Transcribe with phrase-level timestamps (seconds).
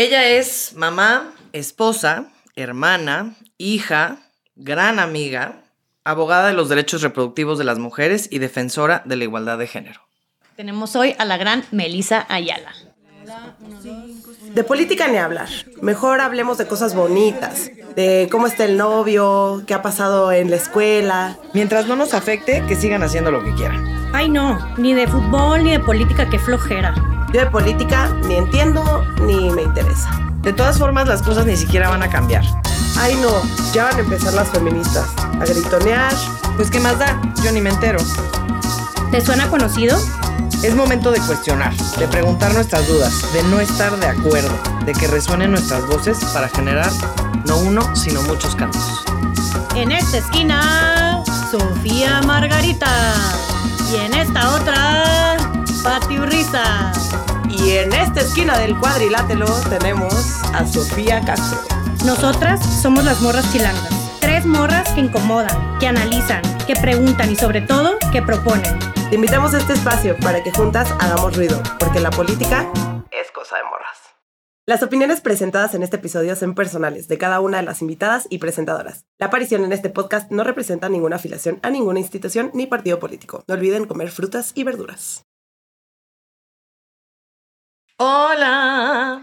[0.00, 2.24] Ella es mamá, esposa,
[2.56, 4.16] hermana, hija,
[4.56, 5.60] gran amiga,
[6.04, 10.00] abogada de los derechos reproductivos de las mujeres y defensora de la igualdad de género.
[10.56, 12.72] Tenemos hoy a la gran Melisa Ayala.
[14.54, 15.50] De política ni hablar.
[15.82, 20.56] Mejor hablemos de cosas bonitas, de cómo está el novio, qué ha pasado en la
[20.56, 21.36] escuela.
[21.52, 23.84] Mientras no nos afecte, que sigan haciendo lo que quieran.
[24.14, 26.94] Ay no, ni de fútbol ni de política, qué flojera.
[27.32, 30.10] Yo de política ni entiendo ni me interesa.
[30.42, 32.44] De todas formas, las cosas ni siquiera van a cambiar.
[32.98, 33.42] Ay no,
[33.72, 35.06] ya van a empezar las feministas
[35.40, 36.12] a gritonear.
[36.56, 37.98] Pues qué más da, yo ni me entero.
[39.10, 39.98] ¿Te suena conocido?
[40.62, 44.52] Es momento de cuestionar, de preguntar nuestras dudas, de no estar de acuerdo,
[44.84, 46.90] de que resuenen nuestras voces para generar
[47.46, 48.84] no uno, sino muchos cambios.
[49.74, 52.90] En esta esquina, Sofía Margarita.
[53.92, 55.36] Y en esta otra,
[55.82, 56.92] Pati Urriza.
[57.64, 60.14] Y en esta esquina del cuadrilátero tenemos
[60.54, 61.60] a Sofía Castro.
[62.06, 63.90] Nosotras somos las morras chilangas.
[64.20, 68.78] Tres morras que incomodan, que analizan, que preguntan y sobre todo que proponen.
[69.10, 72.70] Te invitamos a este espacio para que juntas hagamos ruido, porque la política
[73.10, 73.98] es cosa de morras.
[74.66, 78.38] Las opiniones presentadas en este episodio son personales de cada una de las invitadas y
[78.38, 79.04] presentadoras.
[79.18, 83.44] La aparición en este podcast no representa ninguna afiliación a ninguna institución ni partido político.
[83.46, 85.26] No olviden comer frutas y verduras.
[88.02, 89.20] Hola.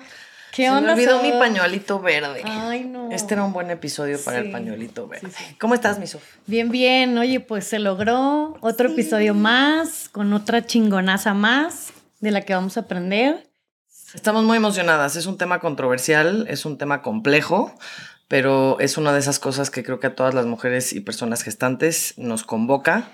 [0.51, 2.43] ¿Qué Se onda, me olvidó mi pañuelito verde.
[2.45, 3.09] Ay, no.
[3.11, 5.31] Este era un buen episodio para el pañuelito verde.
[5.31, 5.55] sí, sí.
[5.59, 6.21] ¿Cómo estás, mi Sof?
[6.45, 7.17] Bien, bien.
[7.17, 11.87] Oye, pues se logró otro episodio más, con otra chingonaza más
[12.19, 13.49] de la que vamos a aprender.
[14.13, 15.15] Estamos muy emocionadas.
[15.15, 17.73] Es un tema controversial, es un tema complejo,
[18.27, 21.41] pero es una de esas cosas que creo que a todas las mujeres y personas
[21.41, 23.09] gestantes nos convoca.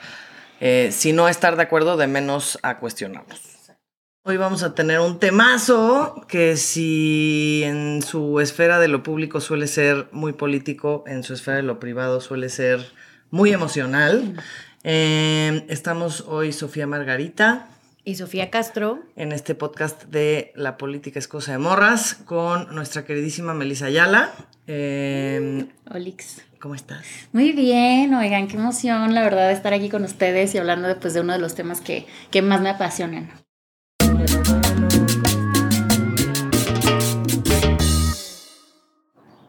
[0.59, 3.52] eh, si no a estar de acuerdo, de menos a cuestionarnos.
[4.25, 9.67] Hoy vamos a tener un temazo que si en su esfera de lo público suele
[9.67, 12.79] ser muy político, en su esfera de lo privado suele ser
[13.31, 14.41] muy emocional.
[14.85, 17.67] Eh, estamos hoy Sofía Margarita
[18.05, 19.03] Y Sofía Castro.
[19.17, 24.31] en este podcast de La política es cosa de morras con nuestra queridísima Melissa Ayala.
[24.67, 26.41] Eh, Olix.
[26.61, 27.05] ¿Cómo estás?
[27.33, 31.13] Muy bien, oigan, qué emoción, la verdad, estar aquí con ustedes y hablando de, pues,
[31.13, 33.42] de uno de los temas que, que más me apasionan.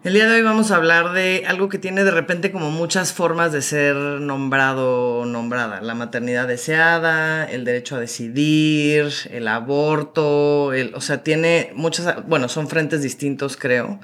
[0.04, 3.14] El día de hoy vamos a hablar de algo que tiene de repente como muchas
[3.14, 5.80] formas de ser nombrado o nombrada.
[5.80, 12.50] La maternidad deseada, el derecho a decidir, el aborto, el, o sea, tiene muchas, bueno,
[12.50, 13.98] son frentes distintos creo,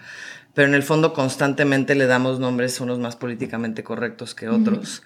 [0.55, 5.03] pero en el fondo constantemente le damos nombres unos más políticamente correctos que otros.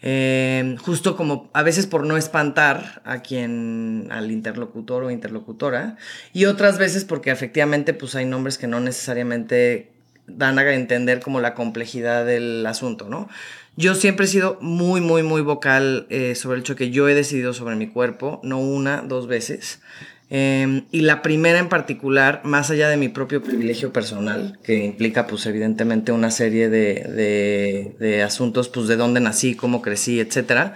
[0.00, 5.98] Eh, justo como a veces por no espantar a quien, al interlocutor o interlocutora,
[6.32, 9.97] y otras veces porque efectivamente pues hay nombres que no necesariamente
[10.28, 13.28] dan a entender como la complejidad del asunto, ¿no?
[13.76, 17.14] Yo siempre he sido muy, muy, muy vocal eh, sobre el hecho que yo he
[17.14, 19.80] decidido sobre mi cuerpo, no una, dos veces.
[20.30, 25.26] Eh, y la primera en particular, más allá de mi propio privilegio personal, que implica
[25.26, 30.74] pues evidentemente una serie de, de, de asuntos, pues de dónde nací, cómo crecí, etcétera,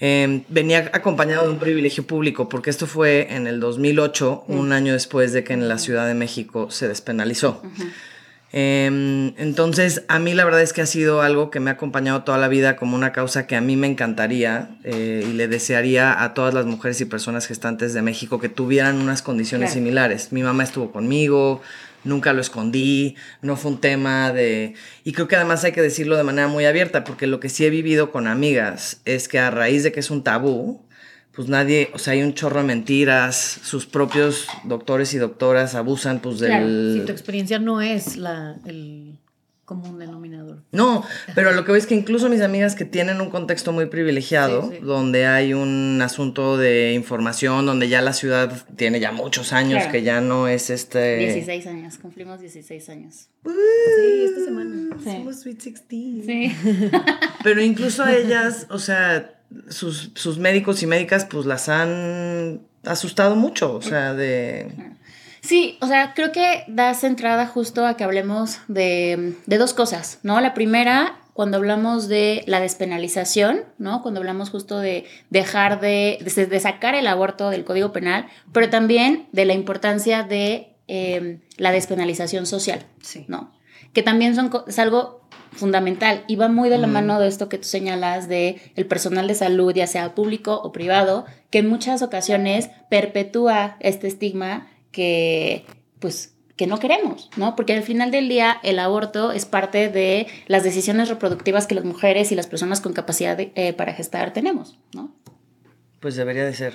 [0.00, 4.92] eh, venía acompañado de un privilegio público, porque esto fue en el 2008, un año
[4.92, 7.62] después de que en la Ciudad de México se despenalizó.
[8.52, 12.22] Eh, entonces, a mí la verdad es que ha sido algo que me ha acompañado
[12.24, 16.22] toda la vida como una causa que a mí me encantaría eh, y le desearía
[16.22, 19.80] a todas las mujeres y personas gestantes de México que tuvieran unas condiciones Claro.
[19.80, 20.32] similares.
[20.32, 21.60] Mi mamá estuvo conmigo,
[22.04, 24.74] nunca lo escondí, no fue un tema de...
[25.04, 27.66] Y creo que además hay que decirlo de manera muy abierta, porque lo que sí
[27.66, 30.80] he vivido con amigas es que a raíz de que es un tabú,
[31.38, 36.18] pues nadie, o sea, hay un chorro de mentiras, sus propios doctores y doctoras abusan
[36.18, 36.98] pues Claro, del...
[36.98, 39.20] Si tu experiencia no es la, el
[39.64, 40.64] común denominador.
[40.72, 41.04] No,
[41.36, 44.62] pero lo que veo es que incluso mis amigas que tienen un contexto muy privilegiado,
[44.68, 44.84] Sí, sí.
[44.84, 49.92] donde hay un asunto de información, donde ya la ciudad tiene ya muchos años, Claro.
[49.92, 51.18] que ya no es este...
[51.18, 53.28] 16 años, cumplimos 16 años.
[53.44, 54.96] Sí, esta semana.
[55.04, 55.04] Sí.
[55.12, 56.24] Somos Sweet 16.
[56.26, 56.52] Sí.
[57.44, 59.37] Pero incluso a ellas, o sea,
[59.68, 64.72] sus, sus médicos y médicas pues las han asustado mucho, o sea, de...
[65.40, 70.18] Sí, o sea, creo que das entrada justo a que hablemos de, de dos cosas,
[70.22, 70.40] ¿no?
[70.40, 74.02] La primera, cuando hablamos de la despenalización, ¿no?
[74.02, 78.68] Cuando hablamos justo de dejar de, de, de sacar el aborto del Código Penal, pero
[78.68, 83.24] también de la importancia de eh, la despenalización social, Sí.
[83.28, 83.52] ¿no?
[83.92, 85.17] Que también son, es algo
[85.58, 86.94] fundamental y va muy de la Ujú.
[86.94, 90.72] mano de esto que tú señalas de el personal de salud, ya sea público o
[90.72, 95.64] privado, que en muchas ocasiones perpetúa este estigma que
[95.98, 97.54] pues que no queremos, ¿no?
[97.54, 101.84] Porque al final del día el aborto es parte de las decisiones reproductivas que las
[101.84, 105.14] mujeres y las personas con capacidad eh, para gestar tenemos, ¿no?
[106.00, 106.74] Pues debería de ser.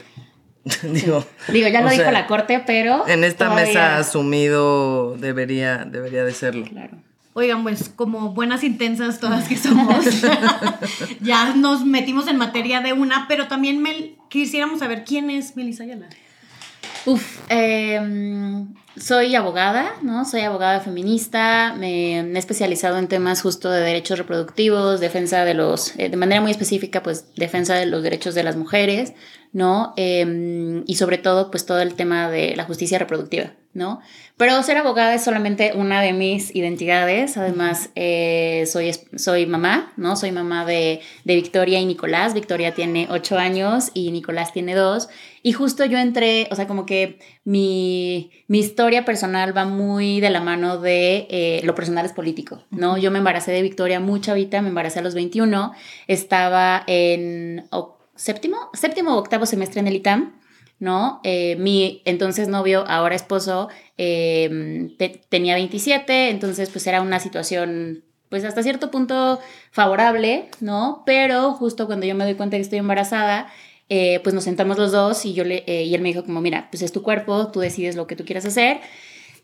[0.84, 3.06] Digo, Digo, ya lo dijo la corte, pero...
[3.10, 6.66] En esta mesa asumido debería, debería de serlo.
[6.66, 7.03] Claro.
[7.34, 10.06] Oigan, pues como buenas intensas todas que somos,
[11.22, 15.84] ya nos metimos en materia de una, pero también Mel, quisiéramos saber quién es Melissa
[15.84, 16.10] Ayala.
[17.06, 18.00] Uf, eh,
[18.96, 20.24] soy abogada, ¿no?
[20.24, 25.98] Soy abogada feminista, me, he especializado en temas justo de derechos reproductivos, defensa de los,
[25.98, 29.14] eh, de manera muy específica, pues defensa de los derechos de las mujeres,
[29.52, 29.94] ¿no?
[29.98, 34.00] Em, y sobre todo, pues todo el tema de la justicia reproductiva, ¿no?
[34.36, 40.16] Pero ser abogada es solamente una de mis identidades, además eh, soy, soy mamá, ¿no?
[40.16, 45.08] Soy mamá de, de Victoria y Nicolás, Victoria tiene ocho años y Nicolás tiene dos,
[45.44, 50.32] y justo yo entré, o sea, como que mi, mi historia personal va muy de
[50.32, 52.98] la mano de eh, lo personal es político, ¿no?
[52.98, 55.74] Yo me embaracé de Victoria muy chavita, me embaracé a los 21,
[56.08, 57.70] estaba en
[58.16, 60.34] séptimo, séptimo o octavo semestre en el ITAM,
[60.80, 61.22] ¿no?
[61.24, 64.96] Eh, mi entonces novio, ahora esposo, em,
[65.30, 69.40] tenía 27, entonces pues era una situación pues hasta cierto punto
[69.72, 71.04] favorable, ¿no?
[71.06, 73.48] Pero justo cuando yo me doy cuenta que estoy embarazada,
[73.90, 76.42] eh, pues nos sentamos los dos y, yo le, eh, y él me dijo como,
[76.42, 78.80] mira, pues es tu cuerpo, tú decides lo que tú quieras hacer.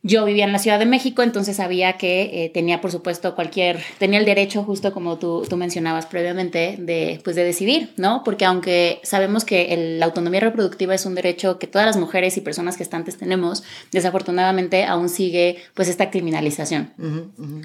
[0.02, 3.80] Yo vivía en la Ciudad de México, entonces sabía que eh, tenía, por supuesto, cualquier,
[3.98, 8.24] tenía el derecho, justo como tú, tú mencionabas previamente, de, pues de decidir, ¿no?
[8.24, 12.42] Porque aunque sabemos que la autonomía reproductiva es un derecho que todas las mujeres y
[12.42, 16.94] personas gestantes tenemos, desafortunadamente aún sigue, pues, esta criminalización,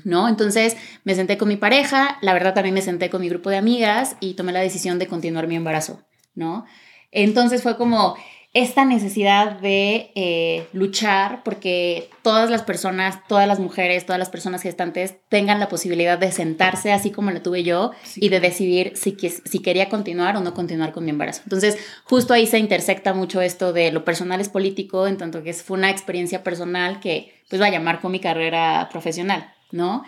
[0.05, 0.29] ¿no?
[0.29, 3.57] Entonces me senté con mi pareja, la verdad también me senté con mi grupo de
[3.57, 6.01] amigas y tomé la decisión de continuar mi embarazo.
[6.35, 6.65] ¿no?
[7.11, 8.17] Entonces fue como
[8.55, 14.63] esta necesidad de eh, luchar porque todas las personas, todas las mujeres, todas las personas
[14.63, 19.17] gestantes tengan la posibilidad de sentarse así como la tuve yo y de decidir si,
[19.19, 21.43] si quería continuar o no continuar con mi embarazo.
[21.45, 25.53] Entonces, justo ahí se intersecta mucho esto de lo personal es político, en tanto que
[25.53, 30.05] fue una experiencia personal que pues va a llamar con mi carrera profesional, ¿no?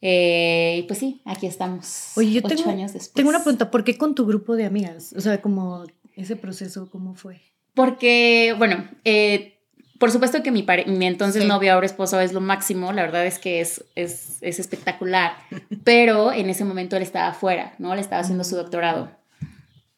[0.00, 2.12] Eh, y pues sí, aquí estamos.
[2.16, 3.12] Oye, yo tengo, años después.
[3.12, 5.14] tengo una pregunta, ¿por qué con tu grupo de amigas?
[5.16, 5.84] O sea, como
[6.16, 7.40] ese proceso, ¿cómo fue?
[7.76, 9.58] Porque, bueno, eh,
[9.98, 13.38] por supuesto que mi, mi entonces novio, ahora esposo, es lo máximo, la verdad es
[13.38, 15.36] que es, es, es espectacular,
[15.84, 17.94] pero en ese momento él estaba afuera, ¿no?
[17.94, 19.10] Le estaba haciendo su doctorado.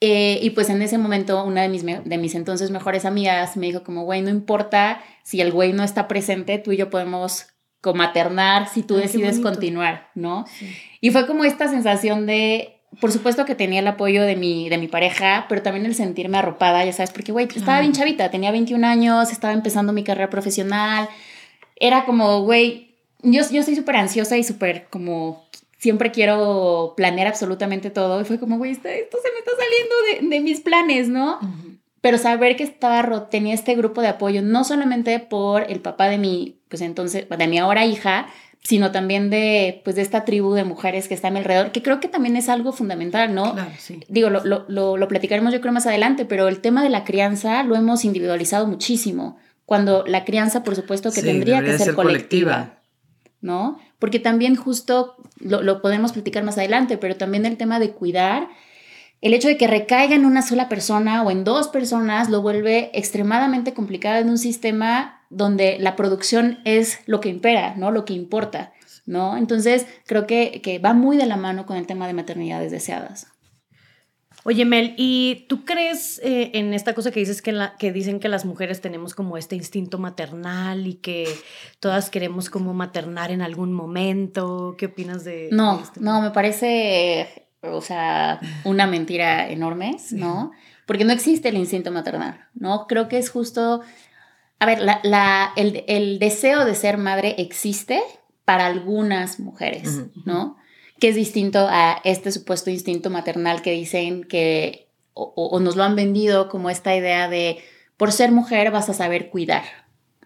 [0.01, 3.67] Eh, y pues en ese momento una de mis, de mis entonces mejores amigas me
[3.67, 7.47] dijo como, güey, no importa si el güey no está presente, tú y yo podemos
[7.81, 10.47] comaternar si tú decides continuar, ¿no?
[11.01, 14.79] Y fue como esta sensación de, por supuesto que tenía el apoyo de mi, de
[14.79, 18.31] mi pareja, pero también el sentirme arropada, ya sabes, porque, güey, pues, estaba bien chavita,
[18.31, 21.09] tenía 21 años, estaba empezando mi carrera profesional,
[21.77, 25.49] era como, güey, yo, yo soy súper ansiosa y súper como
[25.79, 28.21] siempre quiero planear absolutamente todo.
[28.21, 31.39] Y fue como, güey, esto, se me está saliendo de, de mis planes, ¿no?
[32.01, 36.19] pero saber que estaba, tenía este grupo de apoyo, no solamente por el papá de
[36.19, 38.29] mi, pues entonces, de mi ahora hija,
[38.63, 41.83] sino también de, pues de esta tribu de mujeres que está a mi alrededor, que
[41.83, 43.55] creo que también es algo fundamental, ¿no?
[43.55, 44.01] Claro, sí.
[44.09, 47.63] Digo, lo, lo, lo, platicaremos yo creo más adelante, pero el tema de la crianza
[47.63, 52.81] lo hemos individualizado muchísimo, cuando la crianza, por supuesto, que tendría que ser, colectiva,
[53.41, 53.79] ¿no?
[53.99, 58.49] Porque también justo lo, lo podemos platicar más adelante, pero también el tema de cuidar
[59.21, 62.91] el hecho de que recaiga en una sola persona o en dos personas lo vuelve
[62.95, 67.91] extremadamente complicado en un sistema donde la producción es lo que impera, ¿no?
[67.91, 68.73] Lo que importa,
[69.07, 69.37] ¿no?
[69.37, 73.29] Entonces, creo que, que va muy de la mano con el tema de maternidades deseadas.
[74.45, 78.21] Oye, Mel, ¿y tú crees eh, en esta cosa que dices que, la, que dicen
[78.21, 81.27] que las mujeres tenemos como este instinto maternal y que
[81.81, 84.75] todas queremos como maternar en algún momento?
[84.79, 90.53] ¿Qué opinas de No, no, me parece o sea, una mentira enorme, ¿no?
[90.87, 92.87] Porque no existe el instinto maternal, ¿no?
[92.87, 93.83] Creo que es justo,
[94.59, 98.01] a ver, la, el, deseo de ser madre existe
[98.45, 100.57] para algunas mujeres, ¿no?
[100.99, 105.97] Que es distinto a este supuesto instinto maternal que dicen que, o nos lo han
[105.97, 107.59] vendido como esta idea de,
[107.97, 109.65] por ser mujer vas a saber cuidar,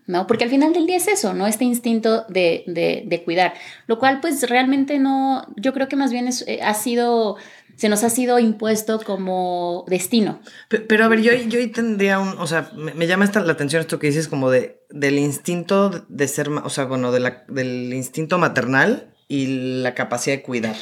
[0.06, 0.26] ¿no?
[0.26, 1.46] Porque al final del día es eso, ¿no?
[1.46, 3.54] Este instinto de, de, cuidar,
[3.86, 7.36] lo cual pues realmente no, yo creo que más bien es, eh, ha sido,
[7.76, 10.40] se nos ha sido impuesto como destino.
[10.68, 13.80] Pero, a ver, yo, yo ahí tendría un, o sea, me, llama esta, la atención
[13.80, 17.92] esto que dices como de, del instinto de ser, o sea, bueno, de la, del
[17.92, 20.76] instinto maternal y la capacidad de cuidar.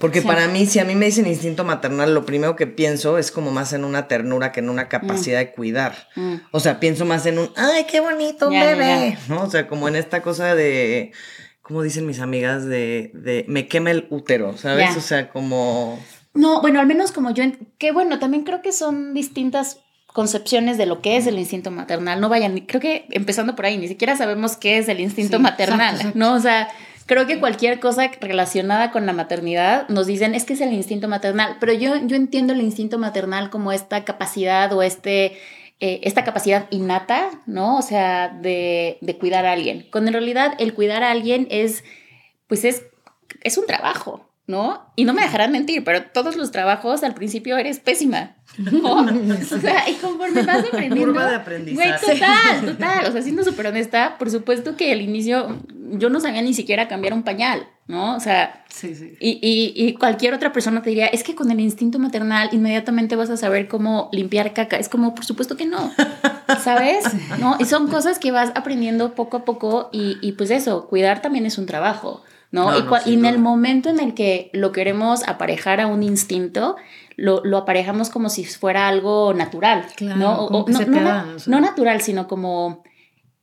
[0.00, 0.26] Porque Sí.
[0.26, 3.50] para mí, si a mí me dicen instinto maternal, lo primero que pienso es como
[3.50, 6.08] más en una ternura que en una capacidad de cuidar.
[6.16, 6.36] Mm.
[6.50, 9.18] O sea, pienso más en un, ay, qué bonito, bebé.
[9.28, 9.42] ¿No?
[9.42, 11.12] O sea, como en esta cosa de,
[11.60, 14.96] como dicen mis amigas, de, de me quema el útero, ¿sabes?
[14.96, 16.00] O sea, como...
[16.36, 19.80] No, bueno, al menos como yo, en- que bueno, también creo que son distintas
[20.12, 22.20] concepciones de lo que es el instinto maternal.
[22.20, 25.42] No vayan, creo que empezando por ahí, ni siquiera sabemos qué es el instinto Sí,
[25.42, 26.18] maternal, exacto, exacto.
[26.18, 26.34] ¿no?
[26.34, 26.68] O sea,
[27.06, 31.06] creo que cualquier cosa relacionada con la maternidad nos dicen es que es el instinto
[31.08, 35.36] maternal, pero yo, yo entiendo el instinto maternal como esta capacidad o este...
[35.80, 37.76] eh, esta capacidad innata, ¿no?
[37.76, 39.86] O sea, de, de cuidar a alguien.
[39.92, 41.84] Cuando en realidad el cuidar a alguien es,
[42.46, 42.84] pues es,
[43.42, 44.92] es un trabajo, ¿no?
[44.94, 48.36] Y no me dejarán mentir, pero todos los trabajos al principio eres pésima.
[48.58, 49.00] ¿no?
[49.52, 50.96] O sea, y conforme vas aprendiendo.
[51.12, 52.12] Curva de Güey, aprendizaje.
[52.14, 53.06] total, total.
[53.08, 55.58] O sea, siendo súper honesta, por supuesto que al inicio
[55.92, 58.14] yo no sabía ni siquiera cambiar un pañal, ¿no?
[58.16, 59.16] O sea, Sí, sí.
[59.20, 63.16] y, y, y cualquier otra persona te diría, es que con el instinto maternal inmediatamente
[63.16, 64.76] vas a saber cómo limpiar caca.
[64.76, 65.92] Es como, por supuesto que no,
[66.62, 67.04] ¿sabes?
[67.40, 67.56] ¿No?
[67.58, 71.46] Y son cosas que vas aprendiendo poco a poco y, y pues eso, cuidar también
[71.46, 72.70] es un trabajo, ¿no?
[72.70, 76.02] No, y, no, y en el momento en el que lo queremos aparejar a un
[76.02, 76.76] instinto,
[77.16, 80.44] lo, lo aparejamos como si fuera algo natural, Claro, ¿no?
[80.46, 80.64] O-
[81.04, 81.50] da, sea.
[81.50, 82.84] no natural, sino como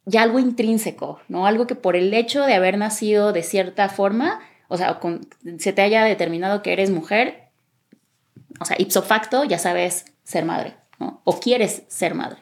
[0.06, 1.48] ya algo intrínseco, ¿no?
[1.48, 5.28] Algo que por el hecho de haber nacido de cierta forma, o sea, con-
[5.60, 7.50] se te haya determinado que eres mujer,
[8.60, 11.22] o sea, ipso facto ya sabes ser madre, ¿no?
[11.24, 12.38] O quieres ser madre.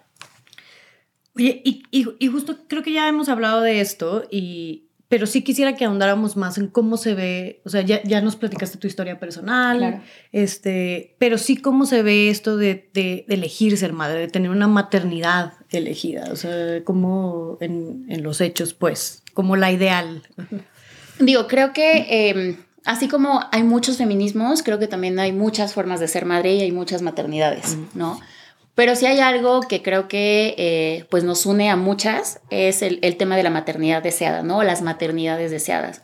[1.35, 5.41] Oye, y, y, y justo creo que ya hemos hablado de esto, y, pero sí
[5.41, 8.87] quisiera que ahondáramos más en cómo se ve, o sea, ya, ya nos platicaste tu
[8.87, 10.01] historia personal, Claro.
[10.31, 14.49] este, pero sí cómo se ve esto de, de, de elegir ser madre, de tener
[14.51, 20.23] una maternidad elegida, o sea, como en, en los hechos, pues, como la ideal.
[21.19, 25.99] Digo, creo que eh, así como hay muchos feminismos, creo que también hay muchas formas
[25.99, 28.17] de ser madre y hay muchas maternidades, ¿no?
[28.75, 32.99] Pero si hay algo que creo que eh, pues nos une a muchas es el,
[33.01, 34.63] el tema de la maternidad deseada, ¿no?
[34.63, 36.03] Las maternidades deseadas.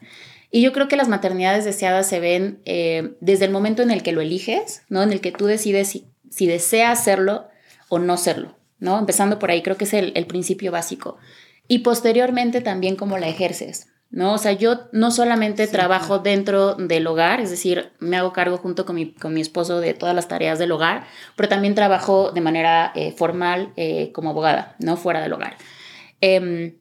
[0.52, 4.04] Y yo creo que las maternidades deseadas se ven eh, desde el momento en el
[4.04, 5.04] que lo eliges, ¿no?
[5.04, 7.48] En el que tú decides si, si deseas serlo
[7.90, 8.98] o no serlo, ¿no?
[9.00, 11.18] Empezando por ahí, creo que es el, el principio básico.
[11.68, 14.34] Y posteriormente también cómo la ejerces, ¿no?
[14.34, 18.86] O sea, yo no solamente trabajo dentro del hogar, es decir, me hago cargo junto
[18.86, 22.42] con mi, con mi esposo de todas las tareas del hogar, pero también trabajo de
[22.42, 24.96] manera eh, formal eh, como abogada, ¿no?
[24.98, 25.58] Fuera del hogar.
[26.22, 26.76] Em,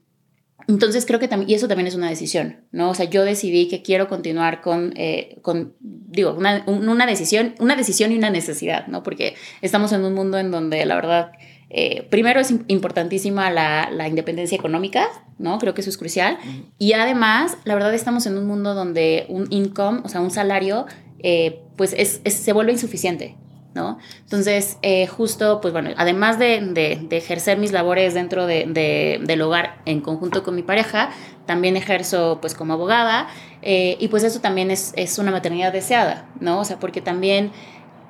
[0.68, 2.90] entonces creo que también, y eso también es una decisión, ¿no?
[2.90, 7.54] O sea, yo decidí que quiero continuar con, eh, con digo, una, un- una decisión,
[7.61, 9.02] una decisión y una necesidad, ¿no?
[9.02, 11.33] Porque estamos en un mundo en donde la verdad,
[11.70, 15.08] eh, primero es im- importantísima la, la independencia económica,
[15.38, 15.58] ¿no?
[15.58, 16.38] Creo que eso es crucial.
[16.78, 20.87] Y además, la verdad estamos en un mundo donde un income, o sea, un salario,
[21.18, 23.37] eh, pues es, es- se vuelve insuficiente,
[23.75, 23.99] ¿no?
[24.20, 29.20] Entonces, eh, justo, pues bueno, además de, de- de ejercer mis labores dentro de- de-
[29.25, 31.11] del hogar en conjunto con mi pareja,
[31.46, 33.28] también ejerzo pues como abogada
[33.62, 36.61] y pues eso también es, es una maternidad deseada, ¿no?
[36.61, 37.50] O sea, porque también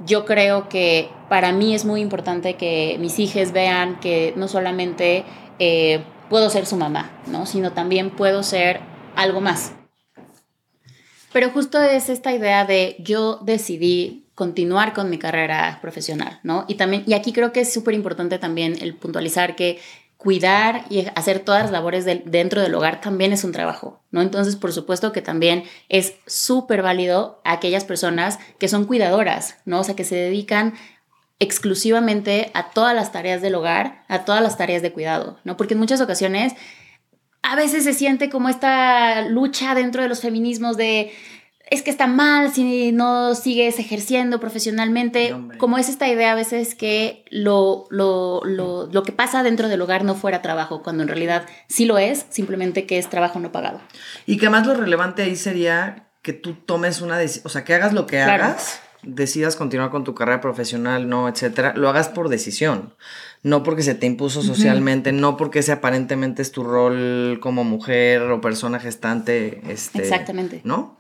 [0.05, 5.25] yo creo que para mí es muy importante que mis hijas vean que no solamente
[5.59, 7.47] eh, puedo ser su mamá, ¿no?
[7.47, 8.81] Sino también puedo ser
[9.15, 9.73] algo más.
[11.33, 16.67] Pero justo es esta idea de yo decidí continuar con mi carrera profesional, ¿no?
[16.69, 19.79] Y también, y aquí creo que es súper importante también el puntualizar que
[20.17, 24.23] cuidar y hacer todas las labores dentro del hogar también es un trabajo, ¿no?
[24.23, 29.81] Entonces, por supuesto que también es súper válido a aquellas personas que son cuidadoras, ¿no?
[29.81, 30.75] O sea, que se dedican
[31.39, 35.57] exclusivamente a todas las tareas del hogar, a todas las tareas de cuidado, ¿no?
[35.57, 36.55] Porque en muchas ocasiones
[37.43, 41.13] a veces se siente como esta lucha dentro de los feminismos de
[41.69, 46.75] es que está mal si no sigues ejerciendo profesionalmente, como es esta idea a veces
[46.75, 51.09] que lo, lo, lo, lo que pasa dentro del hogar no fuera trabajo, cuando en
[51.09, 53.81] realidad sí lo es, simplemente que es trabajo no pagado.
[54.27, 57.75] Y que además lo relevante ahí sería que tú tomes una decisión, o sea, que
[57.75, 58.45] hagas lo que Claro.
[58.45, 62.95] hagas, decidas continuar con tu carrera profesional, no, etcétera, lo hagas por decisión,
[63.43, 68.23] no porque se te impuso socialmente, no porque ese aparentemente es tu rol como mujer
[68.23, 70.61] o persona gestante, este, Exactamente.
[70.65, 70.99] ¿no?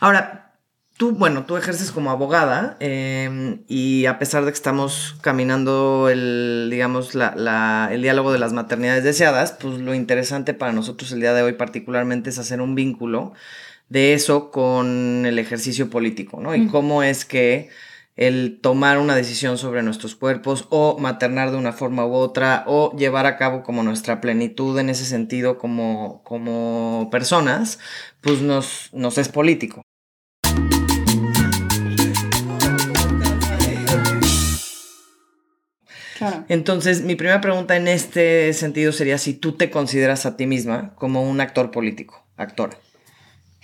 [0.00, 0.52] Ahora,
[0.96, 6.68] tú, bueno, tú ejerces como abogada eh, y a pesar de que estamos caminando el,
[6.70, 11.20] digamos, la, la- el diálogo de las maternidades deseadas, pues lo interesante para nosotros el
[11.20, 13.32] día de hoy particularmente es hacer un vínculo
[13.92, 16.54] de eso con el ejercicio político, ¿no?
[16.54, 17.68] Y cómo es que
[18.16, 22.96] el tomar una decisión sobre nuestros cuerpos o maternar de una forma u otra o
[22.96, 27.78] llevar a cabo como nuestra plenitud en ese sentido como, como personas,
[28.22, 29.82] pues nos, nos es político.
[36.48, 40.94] Entonces, mi primera pregunta en este sentido sería si tú te consideras a ti misma
[40.94, 42.78] como un actor político, actora.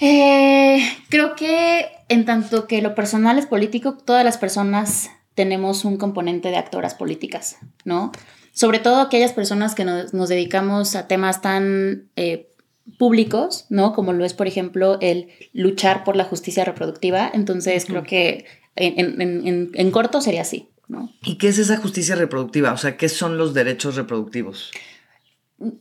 [0.00, 5.96] Eh, creo que en tanto que lo personal es político, todas las personas tenemos un
[5.96, 8.12] componente de actoras políticas, ¿no?
[8.52, 12.48] Sobre todo aquellas personas que nos, dedicamos a temas tan eh,
[12.98, 13.92] públicos, ¿no?
[13.92, 17.30] Como lo es, por ejemplo, el luchar por la justicia reproductiva.
[17.32, 21.12] Entonces, creo que en, corto sería así, ¿no?
[21.22, 22.72] ¿Y qué es esa justicia reproductiva?
[22.72, 24.70] O sea, ¿qué son los derechos reproductivos?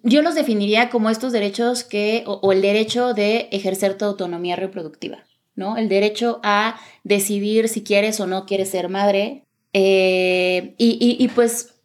[0.03, 5.25] Yo los definiría como estos derechos que, o, el derecho de ejercer tu autonomía reproductiva,
[5.55, 5.77] ¿no?
[5.77, 9.43] El derecho a decidir si quieres o no quieres ser madre.
[9.73, 11.77] Eh, y pues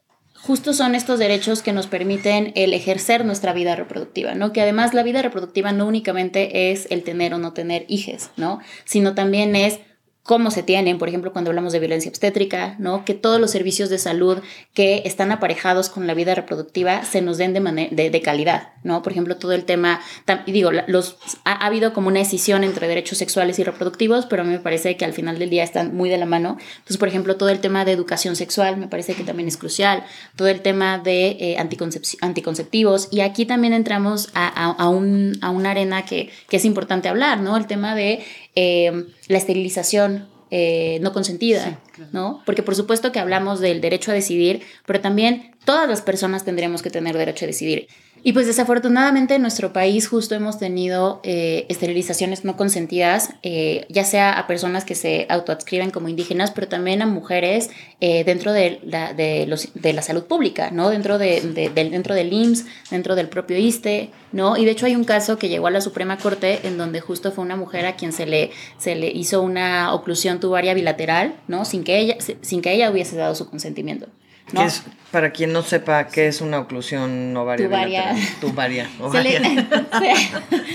[0.42, 4.52] justo son estos derechos que nos permiten el ejercer nuestra vida reproductiva, ¿no?
[4.52, 8.58] Que además la vida reproductiva no únicamente es el tener o no tener hijos, ¿no?
[8.84, 9.78] Sino también es
[10.22, 13.04] cómo se tienen, por ejemplo, cuando hablamos de violencia obstétrica, ¿no?
[13.04, 14.38] Que todos los servicios de salud
[14.72, 19.02] que están aparejados con la vida reproductiva se nos den de, de, calidad, ¿no?
[19.02, 20.00] Por ejemplo, todo el tema,
[20.46, 24.52] digo, los, ha, habido como una decisión entre derechos sexuales y reproductivos, pero a mí
[24.52, 26.56] me parece que al final del día están muy de la mano.
[26.76, 30.04] Entonces, por ejemplo, todo el tema de educación sexual me parece que también es crucial,
[30.36, 35.72] todo el tema de eh, anticonceptivos, y aquí también entramos a, a, un, a una
[35.72, 37.56] arena que, que, es importante hablar, ¿no?
[37.56, 41.80] El tema de eh, la esterilización eh, no consentida,
[42.12, 42.42] ¿no?
[42.44, 46.82] Porque por supuesto que hablamos del derecho a decidir, pero también todas las personas tendríamos
[46.82, 47.88] que tener derecho a decidir.
[48.24, 54.04] Y pues desafortunadamente en nuestro país justo hemos tenido eh, esterilizaciones no consentidas, eh, ya
[54.04, 58.78] sea a personas que se autoadscriben como indígenas, pero también a mujeres eh, dentro de
[58.84, 60.90] la, de, los, de la salud pública, ¿no?
[60.90, 61.40] Dentro, de,
[61.74, 64.56] del, dentro del IMSS, dentro del propio ISTE, ¿no?
[64.56, 67.32] Y de hecho hay un caso que llegó a la Suprema Corte en donde justo
[67.32, 71.64] fue una mujer a quien se le, se le hizo una oclusión tubaria bilateral, ¿no?
[71.64, 74.06] Sin que ella, sin que ella hubiese dado su consentimiento.
[74.52, 74.62] ¿No?
[74.62, 78.16] es, para quien no sepa qué es una oclusión ovaria tubaria.
[78.40, 78.88] Tubaria.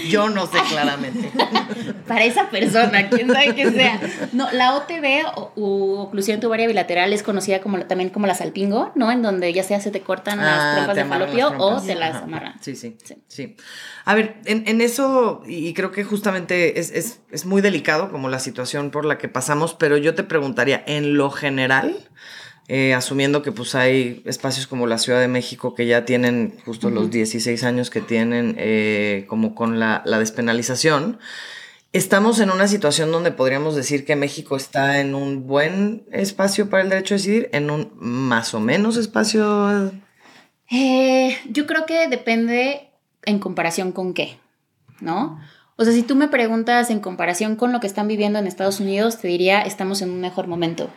[0.10, 1.32] Yo no sé claramente.
[2.08, 4.00] para esa persona, quién sabe qué sea.
[4.34, 9.12] No, la OTB o oclusión tubaria bilateral es conocida como también como la salpingo, ¿no?
[9.12, 12.22] En donde ya sea se te cortan las ah, trompas de falopio o te las
[12.22, 12.62] amarran.
[12.62, 12.96] Sí, sí,
[13.28, 13.56] sí,
[14.06, 18.40] A ver, en, eso, y creo que justamente es, es, es muy delicado como la
[18.40, 22.08] situación por la que pasamos, pero yo te preguntaría, en lo general,
[22.70, 26.90] eh, asumiendo que pues hay espacios como la Ciudad de México que ya tienen justo
[26.90, 31.18] los 16 años que tienen eh, como con la, despenalización,
[31.94, 36.84] estamos en una situación donde podríamos decir que México está en un buen espacio para
[36.84, 39.94] el derecho a decidir, en un más o menos espacio.
[40.70, 42.90] Eh, yo creo que depende
[43.24, 44.38] en comparación con qué,
[45.00, 45.40] ¿no?
[45.78, 48.82] O sea, si tú me preguntas en comparación con lo que están viviendo en Estados
[48.82, 50.90] Unidos, te diría, estamos en un mejor momento.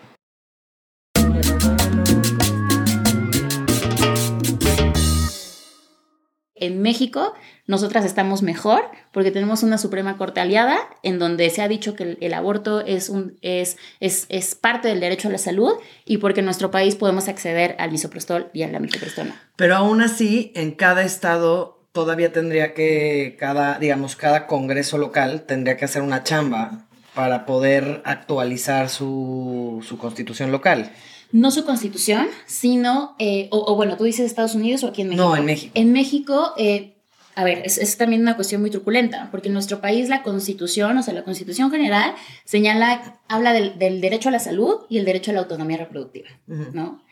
[6.60, 7.34] En México
[7.66, 12.18] nosotras estamos mejor porque tenemos una Suprema Corte aliada en donde se ha dicho que
[12.20, 15.72] el, aborto es, un, es, es, es, parte del derecho a la salud
[16.04, 19.32] y porque en nuestro país podemos acceder al misoprostol y a la mitoprostol.
[19.56, 25.76] Pero aún así, en cada estado todavía tendría que, cada, digamos, cada congreso local tendría
[25.76, 30.92] que hacer una chamba para poder actualizar su, su constitución local
[31.32, 35.28] no su constitución, sino, eh, o, bueno, tú dices Estados Unidos o aquí en México.
[35.28, 35.72] No, en México.
[35.74, 36.96] En México, eh,
[37.34, 41.02] a ver, es, también una cuestión muy truculenta, porque en nuestro país la constitución, o
[41.02, 42.14] sea, la constitución general,
[42.44, 47.02] señala, habla del, derecho a la salud y el derecho a la autonomía reproductiva, ¿no?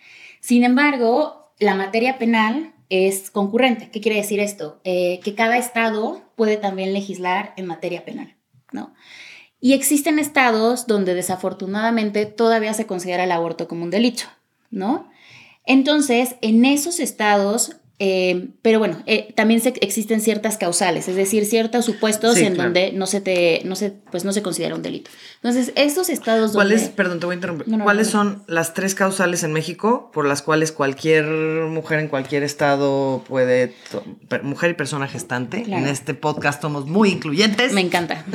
[0.40, 3.90] Sin embargo, la materia penal es concurrente.
[3.90, 4.80] ¿Qué quiere decir esto?
[4.84, 8.36] Eh, que cada estado puede también legislar en materia penal,
[8.72, 8.94] ¿no?
[9.60, 14.24] Y existen estados donde desafortunadamente todavía se considera el aborto como un delito,
[14.70, 15.10] ¿no?
[15.64, 21.84] Entonces, en esos estados eh, pero bueno, eh, también existen ciertas causales, es decir, ciertos
[21.84, 25.10] supuestos en donde no se te, no se, pues no se considera un delito.
[25.36, 29.52] Entonces, estos estados ¿Cuáles, perdón, te voy a interrumpir, ¿cuáles son las tres causales en
[29.52, 33.74] México por las cuales cualquier mujer en cualquier estado puede,
[34.42, 37.72] mujer y persona gestante, en este podcast somos muy incluyentes.
[37.72, 38.24] Me encanta.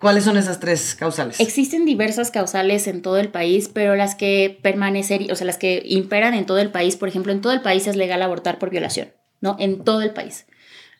[0.00, 1.38] ¿Cuáles son esas tres causales?
[1.40, 5.82] Existen diversas causales en todo el país, pero las que permanecen, o sea, las que
[5.84, 8.70] imperan en todo el país, por ejemplo, en todo el país es legal abortar por
[8.70, 9.56] violación, ¿no?
[9.58, 10.46] En todo el país,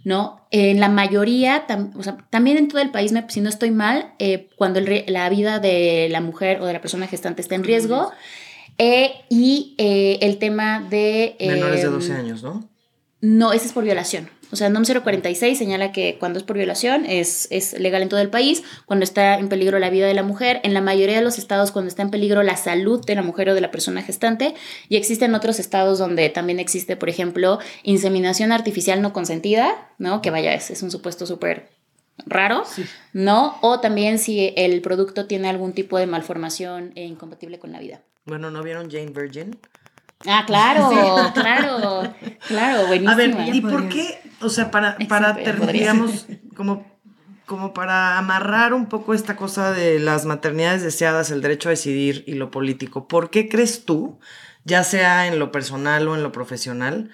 [0.05, 0.47] ¿no?
[0.51, 1.65] En la mayoría,
[1.97, 5.61] o sea, también en todo el país, si no estoy mal, eh, cuando la vida
[5.61, 8.13] de la mujer o de la persona gestante está en riesgo,
[8.77, 11.37] eh, y eh, el tema de...
[11.41, 12.69] Menores de 12 años, ¿no?
[13.23, 14.29] No, ese es por violación.
[14.53, 18.21] O sea, NOM 046 señala que cuando es por violación es, es legal en todo
[18.21, 21.23] el país, cuando está en peligro la vida de la mujer, en la mayoría de
[21.23, 24.03] los estados cuando está en peligro la salud de la mujer o de la persona
[24.03, 24.55] gestante,
[24.89, 30.23] y existen otros estados donde también existe, por ejemplo, inseminación artificial no consentida, ¿no?
[30.23, 31.69] Que vaya, es, es un supuesto súper
[32.27, 32.65] raro,
[33.13, 33.57] ¿no?
[33.63, 38.03] O también si el producto tiene algún tipo de malformación e incompatible con la vida.
[38.25, 39.57] Bueno, ¿no vieron Jane Virgin?
[40.27, 40.91] Ah, claro,
[41.33, 42.15] claro,
[42.47, 43.11] claro, buenísimo.
[43.11, 44.21] A ver, ¿y por qué?
[44.43, 45.33] O sea, para, para
[45.73, 46.87] digamos, como,
[47.47, 52.25] como para amarrar un poco esta cosa de las maternidades deseadas, el derecho a decidir
[52.27, 54.19] y lo político, ¿por qué crees tú,
[54.65, 57.11] ya sea en lo personal o en lo profesional,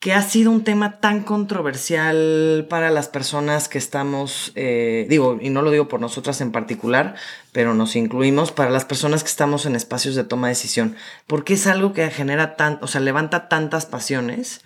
[0.00, 5.50] que ha sido un tema tan controversial para las personas que estamos, eh, digo, y
[5.50, 7.16] no lo digo por nosotras en particular,
[7.50, 10.94] pero nos incluimos para las personas que estamos en espacios de toma de decisión,
[11.26, 14.60] porque es algo que genera tan, o sea, levanta tantas pasiones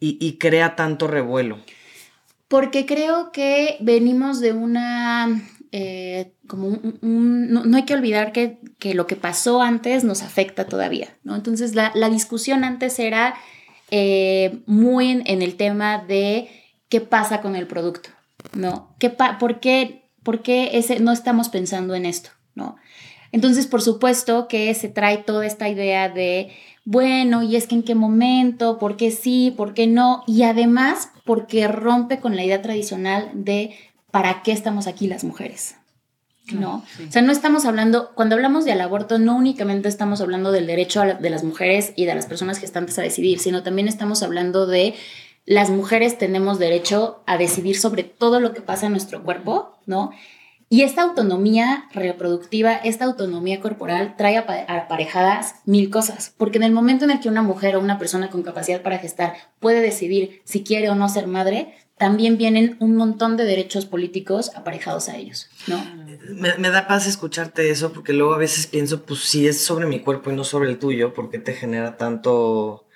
[0.00, 1.58] y, crea tanto revuelo.
[2.46, 8.94] Porque creo que venimos de una eh, como un, no, hay que olvidar que, que,
[8.94, 11.34] lo que pasó antes nos afecta todavía, ¿no?
[11.34, 13.34] Entonces la, la discusión antes era
[13.90, 16.48] eh, muy en, el tema de
[16.88, 18.10] qué pasa con el producto,
[18.54, 18.94] ¿no?
[18.98, 22.76] ¿Qué ¿Por qué, por qué ese, no estamos pensando en esto, ¿no?
[23.32, 26.50] Entonces, por supuesto que se trae toda esta idea de,
[26.84, 31.10] bueno, y es que en qué momento, por qué sí, por qué no, y además
[31.24, 33.76] porque rompe con la idea tradicional de
[34.10, 35.76] para qué estamos aquí las mujeres,
[36.52, 36.84] ¿no?
[37.06, 41.02] O sea, no estamos hablando, cuando hablamos del aborto, no únicamente estamos hablando del derecho
[41.02, 44.94] de las mujeres y de las personas gestantes a decidir, sino también estamos hablando de
[45.48, 50.10] las mujeres tenemos derecho a decidir sobre todo lo que pasa en nuestro cuerpo, ¿no?
[50.70, 57.06] Y esta autonomía reproductiva, esta autonomía corporal trae aparejadas mil cosas, porque en el momento
[57.06, 60.62] en el que una mujer o una persona con capacidad para gestar puede decidir si
[60.62, 65.48] quiere o no ser madre, también vienen un montón de derechos políticos aparejados a ellos,
[65.66, 65.84] ¿no?
[66.28, 70.00] Me, da paz escucharte eso, porque luego a veces pienso, pues si es sobre mi
[70.00, 72.86] cuerpo y no sobre el tuyo, ¿por qué te genera tanto,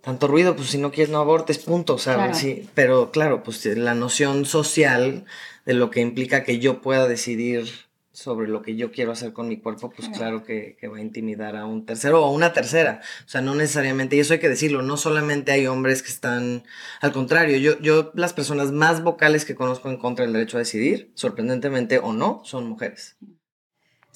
[0.00, 0.56] tanto ruido?
[0.56, 5.24] Pues si no quieres no abortes, punto, sea, Sí, pero claro, pues la noción social
[5.64, 7.87] de lo que implica que yo pueda decidir
[8.18, 11.54] sobre lo que yo quiero hacer con mi cuerpo, pues claro que, va a intimidar
[11.54, 13.00] a un tercero o a una tercera.
[13.24, 16.64] O sea, no necesariamente, y eso hay que decirlo, no solamente hay hombres que están,
[17.00, 20.60] al contrario, yo, yo las personas más vocales que conozco en contra del derecho a
[20.60, 23.16] decidir, sorprendentemente o no, son mujeres.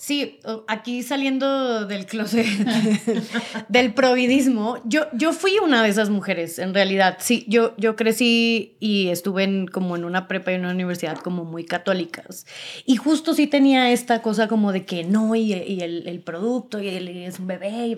[0.03, 2.45] Sí, aquí saliendo del closet
[3.69, 7.19] del providismo, yo, yo fui una de esas mujeres, en realidad.
[7.21, 11.45] Sí, yo, yo crecí y estuve en, como en una prepa y una universidad como
[11.45, 12.47] muy católicas.
[12.85, 17.38] Y justo sí tenía esta cosa como de que no, y, el, producto, y, es
[17.38, 17.87] un bebé.
[17.87, 17.97] Y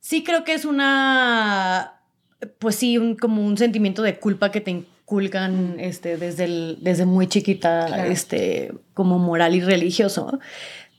[0.00, 2.00] sí creo que es una,
[2.58, 8.06] pues sí, como un sentimiento de culpa que te inculcan este, desde, desde muy chiquita,
[8.06, 10.40] este, como moral y religioso.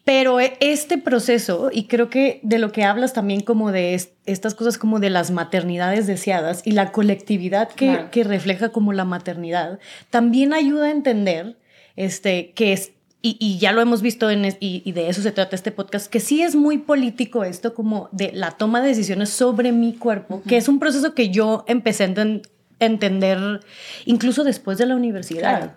[0.08, 3.94] Pero e, este proceso, y creo que de lo que hablas también como de
[4.26, 9.04] estas cosas como de las maternidades deseadas y la colectividad que, que refleja como la
[9.04, 11.58] maternidad, también ayuda a entender
[11.98, 15.34] este, que es, y, y ya lo hemos visto en, y, y, de eso se
[15.34, 19.30] trata este podcast, que sí es muy político esto como de la toma de decisiones
[19.30, 22.40] sobre mi cuerpo, que es un proceso que yo empecé a
[22.80, 23.60] entender
[24.06, 25.76] incluso después de la universidad.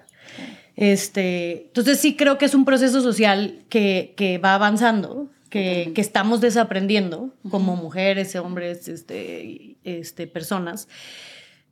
[0.80, 6.00] Este, entonces sí creo que es un proceso social que, que va avanzando, que, que,
[6.00, 10.88] estamos desaprendiendo como mujeres, hombres, este, este, personas,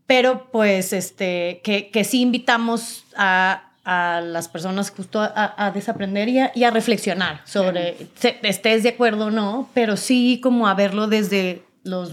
[0.04, 6.28] pero pues este, que, que sí invitamos a, a las personas justo a, a desaprender
[6.28, 7.96] y a, y a, reflexionar sobre,
[8.42, 12.12] estés de acuerdo o no, pero sí como a verlo desde los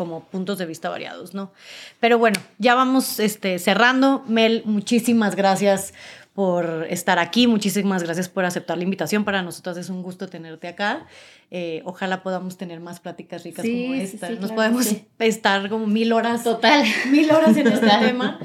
[0.00, 1.52] como puntos de vista variados, ¿no?
[2.00, 4.24] Pero bueno, ya vamos este, cerrando.
[4.26, 5.92] Mel, muchísimas gracias
[6.32, 9.26] por estar aquí, muchísimas gracias por aceptar la invitación.
[9.26, 11.06] Para nosotros es un gusto tenerte acá.
[11.50, 14.30] Eh, ojalá podamos tener más pláticas ricas como esta.
[14.30, 14.86] Nos podemos
[15.18, 16.44] estar como mil horas.
[16.44, 16.82] Total.
[17.10, 18.38] Mil horas en este tema.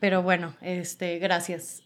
[0.00, 1.85] Pero bueno, este, gracias.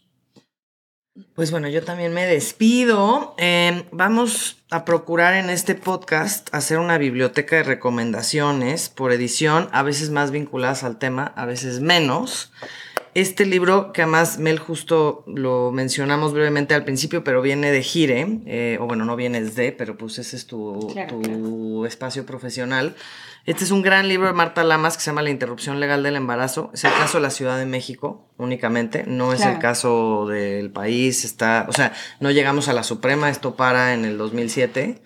[1.35, 3.35] Pues bueno, yo también me despido.
[3.37, 9.83] Em, vamos a procurar en este podcast hacer una biblioteca de recomendaciones por edición, a
[9.83, 12.53] veces más vinculadas al tema, a veces menos.
[13.13, 18.39] Este libro, que además Mel justo lo mencionamos brevemente al principio, pero viene de Gire,
[18.45, 22.95] eh, o bueno, no vienes de, pero pues ese es tu, tu espacio profesional.
[23.45, 26.15] Este es un gran libro de Marta Lamas que se llama La interrupción legal del
[26.15, 26.69] embarazo.
[26.75, 31.25] Es el caso de la Ciudad de México únicamente, no es el caso del país.
[31.25, 35.01] Está, o sea, no llegamos a la Suprema, esto para en el 2007.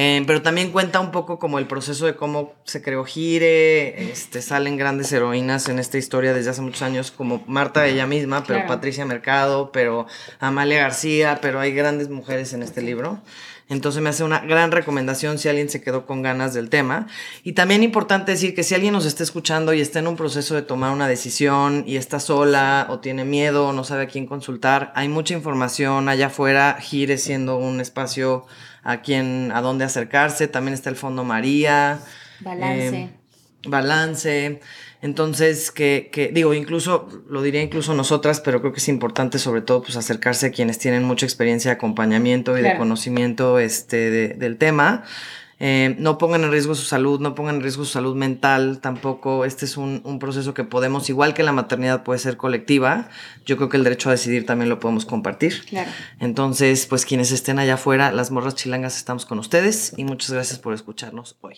[0.00, 4.42] Eh, pero también cuenta un poco como el proceso de cómo se creó Gire, este,
[4.42, 8.60] salen grandes heroínas en esta historia desde hace muchos años, como Marta ella misma, pero
[8.60, 8.68] Claro.
[8.68, 10.06] Patricia Mercado, pero
[10.38, 13.20] Amalia García, pero hay grandes mujeres en este libro.
[13.68, 17.08] Entonces me hace una gran recomendación si alguien se quedó con ganas del tema.
[17.42, 20.54] Y también importante decir que si alguien nos está escuchando y está en un proceso
[20.54, 24.26] de tomar una decisión y está sola o tiene miedo o no sabe a quién
[24.26, 28.46] consultar, hay mucha información allá afuera, Gire siendo un espacio
[28.90, 30.48] a quien, a dónde acercarse.
[30.48, 32.00] También está el Fondo María.
[32.40, 32.96] Balance.
[32.96, 33.10] eh,
[33.66, 34.60] balance.
[35.00, 39.60] Entonces, que, que, digo, incluso, lo diría incluso nosotras, pero creo que es importante sobre
[39.60, 44.28] todo pues acercarse a quienes tienen mucha experiencia de acompañamiento y de conocimiento este, de-
[44.34, 45.04] del tema.
[45.60, 49.44] Eh, no pongan en riesgo su salud, no pongan en riesgo su salud mental tampoco.
[49.44, 53.08] Este es un, un proceso que podemos, igual que la maternidad puede ser colectiva,
[53.44, 55.64] yo creo que el derecho a decidir también lo podemos compartir.
[55.64, 55.90] Claro.
[56.20, 60.58] Entonces, pues quienes estén allá afuera, las morras chilangas estamos con ustedes y muchas gracias
[60.58, 61.56] por escucharnos hoy.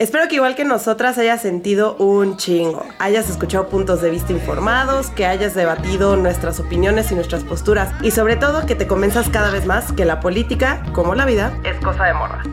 [0.00, 5.10] Espero que igual que nosotras hayas sentido un chingo, hayas escuchado puntos de vista informados,
[5.10, 9.50] que hayas debatido nuestras opiniones y nuestras posturas y sobre todo que te convenzas cada
[9.50, 12.46] vez más que la política, como la vida, es cosa de morras.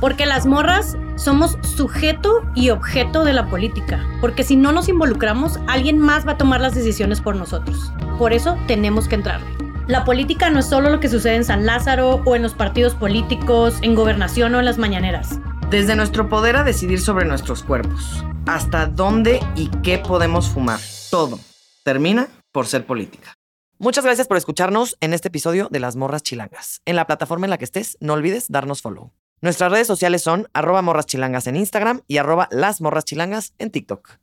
[0.00, 4.02] Porque las morras somos sujeto y objeto de la política.
[4.22, 7.92] Porque si no nos involucramos, alguien más va a tomar las decisiones por nosotros.
[8.18, 9.46] Por eso tenemos que entrarle.
[9.86, 12.94] La política no es solo lo que sucede en San Lázaro o en los partidos
[12.94, 15.38] políticos, en gobernación o en las mañaneras.
[15.70, 20.78] Desde nuestro poder a decidir sobre nuestros cuerpos, hasta dónde y qué podemos fumar,
[21.10, 21.40] todo
[21.82, 23.34] termina por ser política.
[23.78, 26.82] Muchas gracias por escucharnos en este episodio de Las Morras Chilangas.
[26.84, 29.12] En la plataforma en la que estés, no olvides darnos follow.
[29.40, 32.80] Nuestras redes sociales son arroba morras chilangas en Instagram y arroba las
[33.58, 34.18] en TikTok.